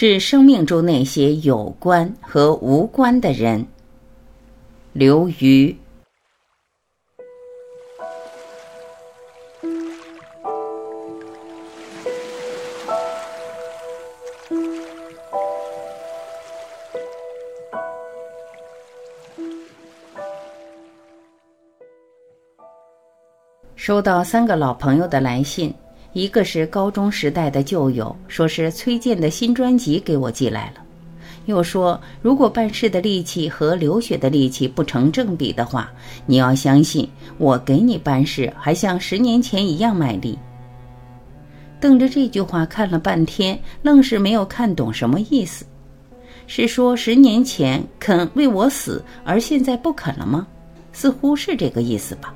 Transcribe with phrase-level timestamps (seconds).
[0.00, 3.66] 致生命中那些有关和无关的人。
[4.94, 5.76] 刘瑜。
[23.76, 25.74] 收到三个老朋友的来信。
[26.12, 30.82] 一个是高中时代的旧友，说是崔健的新专辑给我寄来了，
[31.46, 35.88] 又说如果办事的力气和流血的力气不成正比的话，
[36.26, 40.36] 你要相信我给你办事还像十年前一样卖力。
[41.78, 45.64] 瞪着这句话看了半天，愣是没有看懂什么意思，
[46.48, 50.44] 是说十年前肯为我死，而现在不肯了吗？
[50.92, 52.34] 似乎是这个意思吧。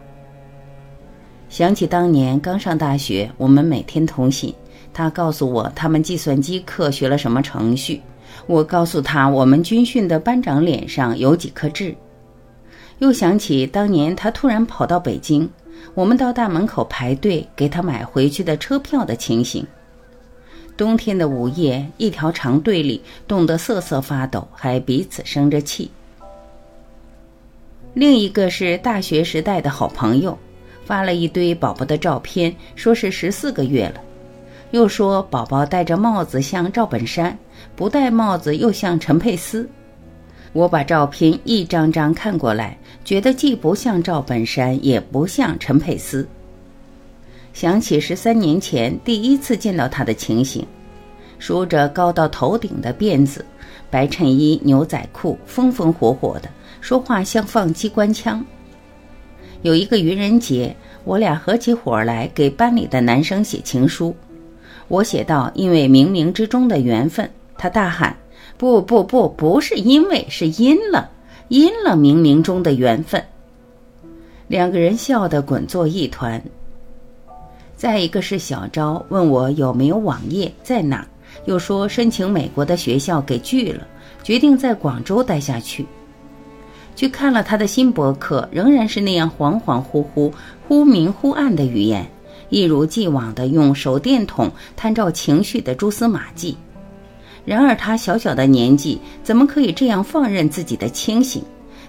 [1.54, 4.52] 想起当年刚上大学，我们每天通信。
[4.92, 8.02] 他告诉我他们计算机课学了什么程序，
[8.48, 11.94] 我告诉他我们军训的班长脸上有几颗痣。
[12.98, 15.48] 又想起当年他突然跑到北京，
[15.94, 19.64] 我们到大门口排队给他买回去的车票的情形。
[20.76, 25.88] 冬天的午夜，一条长队里冻得瑟瑟发抖，还彼此生着气。
[27.92, 30.36] 另一个是大学时代的好朋友。
[30.84, 34.00] 发了一堆宝宝的照片，说是十四个月了，
[34.70, 37.36] 又说宝宝戴着帽子像赵本山，
[37.74, 39.68] 不戴帽子又像陈佩斯。
[40.52, 46.28] 我把照片一张张看过来，觉得既不像赵本山，也不像陈佩斯。
[47.52, 50.66] 想起十三年前第一次见到他的情形，
[51.38, 53.44] 梳着高到头顶的辫子，
[53.90, 56.48] 白衬衣牛仔裤，风风火火的，
[56.80, 58.44] 说话像放机关枪。
[59.64, 64.14] 有一个愚人节，我俩合起伙来给班里的男生写情书。
[64.88, 68.14] 我写道：“因为冥冥之中的缘分。”他大喊
[68.58, 71.10] ：“不不不，不是因为，是因了，
[71.48, 73.24] 因了冥冥中的缘分。”
[74.48, 76.42] 两个人笑得滚作一团。
[77.74, 81.08] 再一个是小昭问我有没有网页在哪儿，
[81.46, 83.86] 又说申请美国的学校给拒了，
[84.22, 85.86] 决定在广州待下去。
[86.96, 90.32] 去看了他的新博客，仍然是那样恍恍惚惚、
[90.66, 92.06] 忽明忽暗的语言，
[92.50, 96.56] 一如既往地用手电筒探照情绪的蛛丝马迹。
[97.44, 101.42] 然而他小小的年纪，怎么可以这样放任自己的清醒？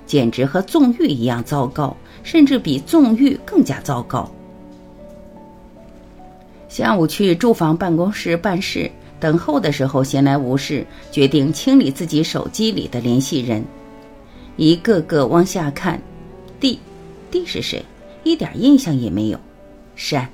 [0.06, 4.30] 简直和纵欲一样糟糕，甚至比纵欲更加糟糕。
[6.68, 13.64] 下午去住房办公室办事，等候的时候闲来无事，决定清理自己手机里的联系人。
[14.58, 16.02] 一个个往下看
[16.60, 17.84] ，D，D 是谁？
[18.24, 19.40] 一点印象也没有。
[19.96, 20.28] 山。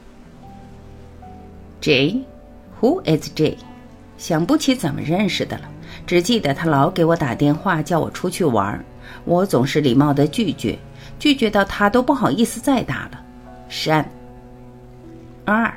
[1.81, 3.57] J，Who is J？
[4.17, 5.63] 想不起怎么认识的了，
[6.05, 8.85] 只记得他老给我打电话叫我出去玩，
[9.25, 10.77] 我总是礼貌的拒绝，
[11.17, 13.25] 拒绝到他都不好意思再打了。
[13.67, 14.07] 山。
[15.43, 15.73] 二，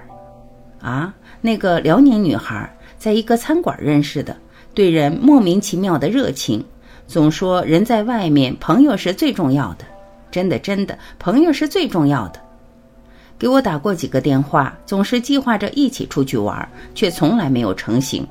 [0.80, 4.36] 啊，那个辽宁女孩，在一个餐馆认识的，
[4.74, 6.62] 对人莫名其妙的热情。
[7.06, 9.84] 总说人在外面，朋友是最重要的。
[10.30, 12.40] 真的，真的，朋友是最重要的。
[13.38, 18.26] 给我打过几个电话，总是计划着一起出去玩，却从来没有成行。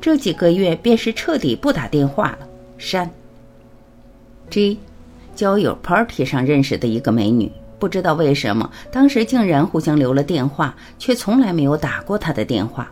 [0.00, 2.38] 这几个月便是彻底不打电话了。
[2.78, 3.10] 删。
[4.50, 4.78] G，
[5.34, 12.88] 交友 party 上认识的一个美女，不知道为什么，当时竟然互相留了电话，却从来没有打过她的电话，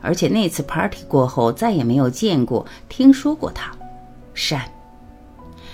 [0.00, 3.72] 而且那次 party 过后再也没有见过、听说过她。
[4.38, 4.62] 扇，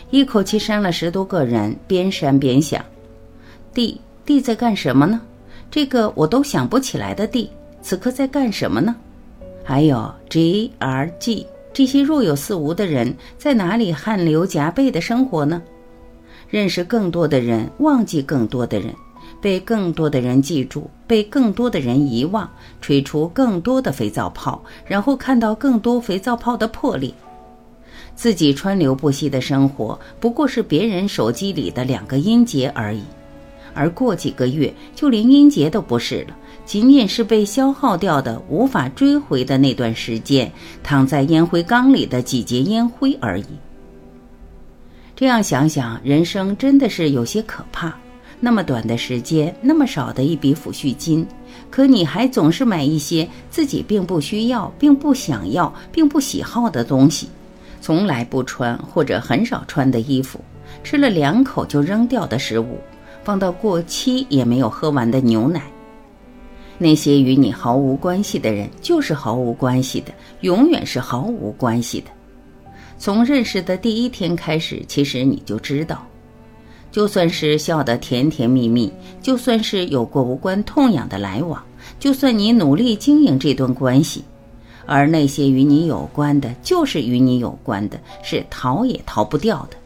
[0.09, 2.83] 一口气删了十多个人，边删边想
[3.75, 5.21] 地地在干什么呢？
[5.71, 7.51] 这个我都想不起来的地
[7.83, 8.97] 此刻在干什么呢？
[9.63, 15.61] 还有 G R G 这些若有似无的人，在哪里汗流浃背的生活呢？
[16.49, 18.95] 认识更多的人，忘记更多的人，
[19.43, 22.49] 被更多的人记住，被更多的人遗忘，
[22.81, 27.13] 吹出更多的肥皂泡，然后看到更多肥皂泡的破裂。
[28.15, 33.03] 自己川流不息的生活，不过是别人手机里的两个音节而已。
[33.75, 40.51] 而过几个月，就连音节都不是了，仅仅是被消耗掉的、无法追回的那段时间，
[40.83, 43.47] 躺在烟灰缸里的几节烟灰而已。
[45.17, 47.93] 这样想想，人生真的是有些可怕。
[48.39, 51.27] 那么短的时间，那么少的一笔抚恤金，
[51.71, 57.29] 可你还总是买一些自己并不需要、并不想要、并不喜好的东西。
[57.85, 60.41] 从来不穿或者很少穿的衣服，
[60.83, 62.79] 吃了两口就扔掉的食物，
[63.23, 65.61] 放到过期也没有喝完的牛奶。
[66.79, 70.11] 那些与你毫无关系的人，就是毫无关系的，
[70.41, 72.07] 永远是毫无关系的。
[72.97, 76.07] 从认识的第一天开始，其实你就知道，
[76.91, 78.91] 就算是笑得甜甜蜜蜜，
[79.21, 81.63] 就算是有过无关痛痒的来往，
[82.01, 84.25] 就算你努力经营这段关系，
[84.87, 89.77] 而那些与你有关的，就是与你有关的，是逃也逃不掉的。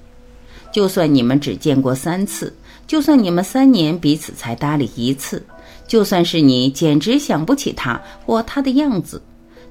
[0.73, 2.55] 就算你们只见过三次，
[2.87, 5.43] 就算你们三年彼此才搭理一次。
[5.87, 9.23] 就算是你简直想不起他或他的样子，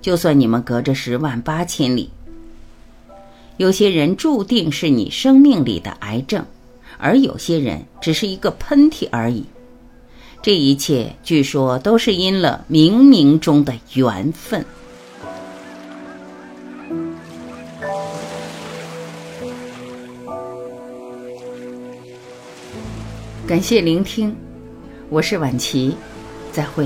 [0.01, 2.09] 就算你们隔着十万八千里，
[3.57, 6.43] 有些人注定是你生命里的癌症，
[6.97, 9.45] 而有些人只是一个喷嚏而已。
[10.41, 14.65] 这一切据说都是因了冥冥中的缘分。
[23.47, 24.35] 感谢聆听。
[25.09, 25.95] 我是晚琪，
[26.51, 26.85] 再会。